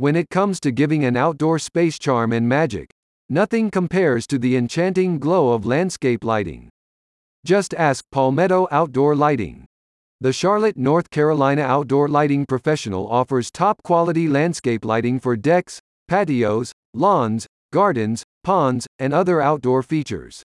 When 0.00 0.14
it 0.14 0.30
comes 0.30 0.60
to 0.60 0.70
giving 0.70 1.04
an 1.04 1.16
outdoor 1.16 1.58
space 1.58 1.98
charm 1.98 2.32
and 2.32 2.48
magic, 2.48 2.88
nothing 3.28 3.68
compares 3.68 4.28
to 4.28 4.38
the 4.38 4.56
enchanting 4.56 5.18
glow 5.18 5.52
of 5.52 5.66
landscape 5.66 6.22
lighting. 6.22 6.68
Just 7.44 7.74
ask 7.74 8.04
Palmetto 8.12 8.68
Outdoor 8.70 9.16
Lighting. 9.16 9.64
The 10.20 10.32
Charlotte, 10.32 10.76
North 10.76 11.10
Carolina 11.10 11.62
outdoor 11.62 12.06
lighting 12.06 12.46
professional 12.46 13.08
offers 13.08 13.50
top 13.50 13.82
quality 13.82 14.28
landscape 14.28 14.84
lighting 14.84 15.18
for 15.18 15.34
decks, 15.36 15.80
patios, 16.06 16.70
lawns, 16.94 17.48
gardens, 17.72 18.22
ponds, 18.44 18.86
and 19.00 19.12
other 19.12 19.40
outdoor 19.40 19.82
features. 19.82 20.44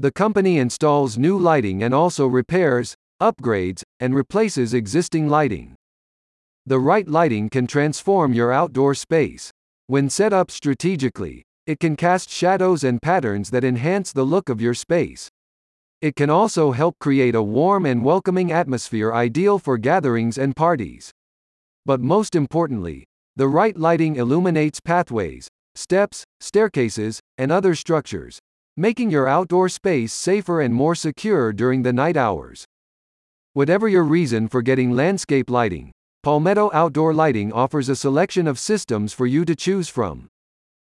The 0.00 0.10
company 0.10 0.58
installs 0.58 1.16
new 1.16 1.38
lighting 1.38 1.84
and 1.84 1.94
also 1.94 2.26
repairs, 2.26 2.96
upgrades, 3.20 3.84
and 4.00 4.12
replaces 4.12 4.74
existing 4.74 5.28
lighting. 5.28 5.76
The 6.64 6.78
right 6.78 7.08
lighting 7.08 7.48
can 7.48 7.66
transform 7.66 8.32
your 8.32 8.52
outdoor 8.52 8.94
space. 8.94 9.50
When 9.88 10.08
set 10.08 10.32
up 10.32 10.48
strategically, 10.48 11.42
it 11.66 11.80
can 11.80 11.96
cast 11.96 12.30
shadows 12.30 12.84
and 12.84 13.02
patterns 13.02 13.50
that 13.50 13.64
enhance 13.64 14.12
the 14.12 14.22
look 14.22 14.48
of 14.48 14.60
your 14.60 14.74
space. 14.74 15.28
It 16.00 16.14
can 16.14 16.30
also 16.30 16.70
help 16.70 17.00
create 17.00 17.34
a 17.34 17.42
warm 17.42 17.84
and 17.84 18.04
welcoming 18.04 18.52
atmosphere 18.52 19.12
ideal 19.12 19.58
for 19.58 19.76
gatherings 19.76 20.38
and 20.38 20.54
parties. 20.54 21.10
But 21.84 22.00
most 22.00 22.36
importantly, 22.36 23.06
the 23.34 23.48
right 23.48 23.76
lighting 23.76 24.14
illuminates 24.14 24.78
pathways, 24.78 25.48
steps, 25.74 26.22
staircases, 26.38 27.18
and 27.38 27.50
other 27.50 27.74
structures, 27.74 28.38
making 28.76 29.10
your 29.10 29.26
outdoor 29.26 29.68
space 29.68 30.12
safer 30.12 30.60
and 30.60 30.72
more 30.72 30.94
secure 30.94 31.52
during 31.52 31.82
the 31.82 31.92
night 31.92 32.16
hours. 32.16 32.64
Whatever 33.52 33.88
your 33.88 34.04
reason 34.04 34.46
for 34.46 34.62
getting 34.62 34.92
landscape 34.92 35.50
lighting, 35.50 35.90
Palmetto 36.22 36.70
Outdoor 36.72 37.12
Lighting 37.12 37.52
offers 37.52 37.88
a 37.88 37.96
selection 37.96 38.46
of 38.46 38.56
systems 38.56 39.12
for 39.12 39.26
you 39.26 39.44
to 39.44 39.56
choose 39.56 39.88
from. 39.88 40.28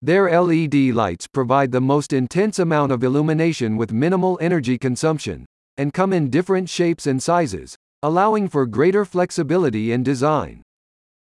Their 0.00 0.28
LED 0.40 0.74
lights 0.74 1.28
provide 1.28 1.70
the 1.70 1.80
most 1.80 2.12
intense 2.12 2.58
amount 2.58 2.90
of 2.90 3.04
illumination 3.04 3.76
with 3.76 3.92
minimal 3.92 4.36
energy 4.40 4.76
consumption, 4.76 5.46
and 5.76 5.94
come 5.94 6.12
in 6.12 6.28
different 6.28 6.68
shapes 6.68 7.06
and 7.06 7.22
sizes, 7.22 7.76
allowing 8.02 8.48
for 8.48 8.66
greater 8.66 9.04
flexibility 9.04 9.92
in 9.92 10.02
design. 10.02 10.60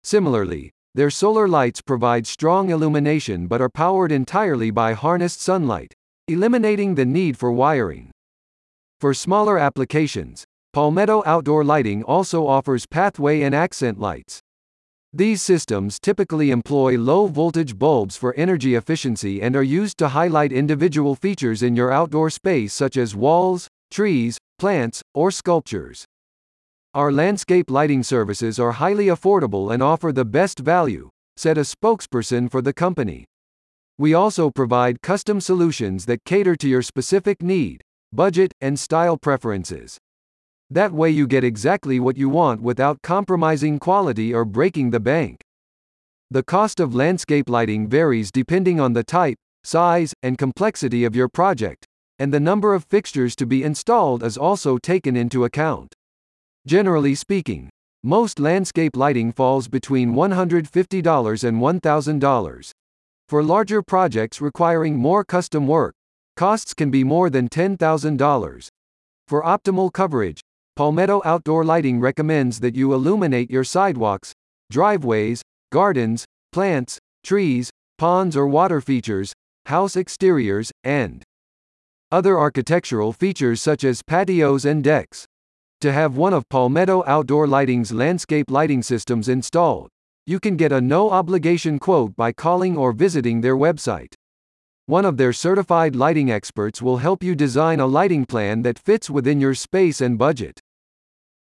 Similarly, 0.03 0.71
their 0.95 1.11
solar 1.11 1.47
lights 1.47 1.83
provide 1.83 2.27
strong 2.27 2.71
illumination 2.71 3.47
but 3.47 3.61
are 3.61 3.69
powered 3.69 4.11
entirely 4.11 4.71
by 4.71 4.95
harnessed 4.95 5.43
sunlight, 5.43 5.93
eliminating 6.29 6.95
the 6.95 7.05
need 7.05 7.37
for 7.37 7.53
wiring. 7.53 8.11
For 9.01 9.13
smaller 9.13 9.59
applications, 9.59 10.47
Palmetto 10.73 11.23
Outdoor 11.27 11.65
Lighting 11.65 12.03
also 12.05 12.47
offers 12.47 12.87
pathway 12.87 13.43
and 13.43 13.55
accent 13.55 14.01
lights. 14.01 14.41
These 15.13 15.43
systems 15.43 16.01
typically 16.01 16.51
employ 16.51 16.97
low-voltage 16.97 17.79
bulbs 17.79 18.17
for 18.17 18.33
energy 18.37 18.75
efficiency 18.75 19.43
and 19.43 19.55
are 19.55 19.63
used 19.63 19.99
to 19.99 20.09
highlight 20.09 20.51
individual 20.51 21.15
features 21.15 21.63
in 21.63 21.77
your 21.77 21.93
outdoor 21.93 22.31
space 22.31 22.73
such 22.73 22.97
as 22.97 23.15
walls, 23.15 23.69
trees, 23.91 24.39
plants, 24.59 25.03
or 25.13 25.31
sculptures. 25.31 26.07
Our 26.95 27.13
landscape 27.13 27.71
lighting 27.71 28.03
services 28.03 28.59
are 28.59 28.73
highly 28.73 29.09
affordable 29.09 29.75
and 29.75 29.83
offer 29.83 30.11
the 30.11 30.25
best 30.25 30.59
value, 30.59 31.11
said 31.37 31.59
a 31.59 31.63
spokesperson 31.63 32.51
for 32.51 32.63
the 32.63 32.73
company. 32.73 33.27
We 33.99 34.15
also 34.15 34.51
provide 34.51 35.03
custom 35.03 35.39
solutions 35.43 36.07
that 36.07 36.25
cater 36.25 36.57
to 36.57 36.67
your 36.67 36.81
specific 36.81 37.43
need, 37.43 37.83
budget, 38.11 38.53
and 38.63 38.79
style 38.79 39.19
preferences. 39.19 39.99
That 40.73 40.93
way 40.93 41.11
you 41.11 41.27
get 41.27 41.45
exactly 41.45 42.01
what 42.01 42.17
you 42.17 42.31
want 42.31 42.63
without 42.63 43.03
compromising 43.03 43.79
quality 43.79 44.33
or 44.33 44.47
breaking 44.47 44.89
the 44.89 45.01
bank. 45.01 45.43
The 46.31 46.43
cost 46.43 46.81
of 46.81 46.95
landscape 46.95 47.51
lighting 47.51 47.89
varies 47.89 48.33
depending 48.33 48.81
on 48.81 48.95
the 48.95 49.05
type, 49.05 49.37
size, 49.65 50.15
and 50.23 50.39
complexity 50.39 51.05
of 51.05 51.15
your 51.15 51.29
project, 51.29 51.85
and 52.19 52.33
the 52.33 52.41
number 52.41 52.73
of 52.73 52.87
fixtures 52.87 53.37
to 53.37 53.45
be 53.45 53.63
installed 53.63 54.23
is 54.23 54.39
also 54.39 54.79
taken 54.79 55.15
into 55.15 55.45
account. 55.45 55.93
Generally 56.67 57.17
speaking, 57.17 57.69
most 58.03 58.41
landscape 58.41 58.97
lighting 58.97 59.31
falls 59.31 59.69
between 59.69 60.15
$150 60.15 61.45
and 61.45 61.61
$1,000. 61.61 62.71
For 63.29 63.43
larger 63.43 63.83
projects 63.83 64.41
requiring 64.41 64.97
more 64.97 65.23
custom 65.23 65.67
work, 65.67 65.93
costs 66.35 66.73
can 66.73 66.91
be 66.91 67.05
more 67.05 67.29
than 67.29 67.51
$10,000. 67.51 68.69
For 69.29 69.43
optimal 69.43 69.93
coverage, 69.93 70.41
Palmetto 70.75 71.21
Outdoor 71.27 71.67
Lighting 71.67 72.01
recommends 72.01 72.61
that 72.61 72.75
you 72.75 72.95
illuminate 72.95 73.51
your 73.51 73.63
sidewalks, 73.63 74.33
driveways, 74.71 75.43
gardens, 75.71 76.25
plants, 76.51 76.99
trees, 77.23 77.69
ponds 77.99 78.35
or 78.39 78.47
water 78.47 78.81
features, 78.81 79.35
house 79.67 79.97
exteriors, 79.97 80.73
and 80.83 81.25
other 82.11 82.39
architectural 82.39 83.13
features 83.13 83.61
such 83.61 83.85
as 83.85 84.01
patios 84.03 84.65
and 84.65 84.83
decks. 84.83 85.27
To 85.83 85.93
have 85.93 86.17
one 86.17 86.33
of 86.33 86.49
Palmetto 86.49 87.05
Outdoor 87.07 87.47
Lighting's 87.47 87.93
landscape 87.93 88.51
lighting 88.51 88.83
systems 88.83 89.29
installed, 89.29 89.91
you 90.25 90.41
can 90.41 90.57
get 90.57 90.73
a 90.73 90.81
no 90.81 91.11
obligation 91.11 91.79
quote 91.79 92.17
by 92.17 92.33
calling 92.33 92.79
or 92.79 92.93
visiting 92.93 93.43
their 93.43 93.59
website. 93.59 94.15
One 94.87 95.05
of 95.05 95.17
their 95.17 95.33
certified 95.33 95.95
lighting 95.95 96.31
experts 96.31 96.83
will 96.83 96.97
help 96.97 97.23
you 97.23 97.37
design 97.37 97.79
a 97.79 97.87
lighting 97.87 98.27
plan 98.27 98.63
that 98.63 98.81
fits 98.81 99.09
within 99.09 99.41
your 99.41 99.55
space 99.55 100.01
and 100.01 100.19
budget. 100.19 100.59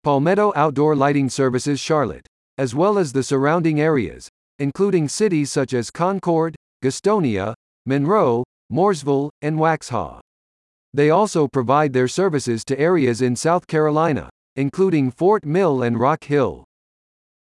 Palmetto 0.03 0.55
Outdoor 0.57 0.97
Lighting 0.97 1.29
Services 1.29 1.79
Charlotte, 1.79 2.27
as 2.57 2.75
well 2.75 2.97
as 2.97 3.13
the 3.13 3.23
surrounding 3.23 3.79
areas, 3.79 4.29
including 4.59 5.07
cities 5.07 5.53
such 5.53 5.75
as 5.75 5.91
Concord, 5.91 6.55
Gastonia, 6.83 7.53
Monroe, 7.85 8.43
Mooresville, 8.73 9.29
and 9.43 9.59
Waxhaw. 9.59 10.21
They 10.95 11.11
also 11.11 11.47
provide 11.47 11.93
their 11.93 12.09
services 12.09 12.65
to 12.65 12.79
areas 12.81 13.21
in 13.21 13.37
South 13.37 13.67
Carolina, 13.67 14.31
including 14.57 15.11
Fort 15.11 15.45
Mill 15.45 15.83
and 15.83 16.01
Rock 16.01 16.25
Hill. 16.25 16.65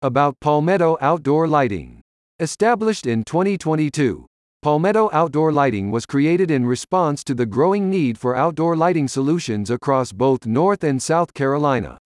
About 0.03 0.35
Palmetto 0.41 0.99
Outdoor 1.01 1.47
Lighting. 1.47 2.01
Established 2.41 3.07
in 3.07 3.23
2022, 3.23 4.27
Palmetto 4.67 5.09
Outdoor 5.13 5.53
Lighting 5.53 5.93
was 5.93 6.07
created 6.07 6.51
in 6.51 6.67
response 6.67 7.23
to 7.23 7.35
the 7.35 7.47
growing 7.47 7.89
need 7.89 8.19
for 8.19 8.35
outdoor 8.35 8.75
lighting 8.75 9.07
solutions 9.07 9.71
across 9.71 10.11
both 10.11 10.45
North 10.45 10.83
and 10.83 11.01
South 11.01 11.33
Carolina. 11.33 11.99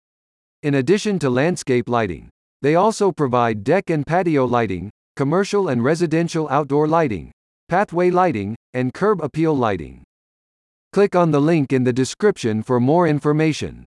In 0.63 0.75
addition 0.75 1.19
to 1.21 1.31
landscape 1.31 1.89
lighting, 1.89 2.29
they 2.61 2.75
also 2.75 3.13
provide 3.13 3.65
deck 3.65 3.89
and 3.89 4.07
patio 4.07 4.45
lighting, 4.45 4.91
commercial 5.17 5.69
and 5.69 5.83
residential 5.83 6.51
outdoor 6.51 6.87
lighting, 6.87 7.33
pathway 7.71 8.11
lighting, 8.11 8.55
and 8.75 8.93
curb 8.93 9.23
appeal 9.23 9.57
lighting. 9.57 10.03
Click 10.93 11.17
on 11.17 11.31
the 11.31 11.41
link 11.41 11.73
in 11.73 11.85
the 11.85 11.95
description 11.95 12.63
for 12.63 12.79
more 12.79 13.07
information. 13.09 13.87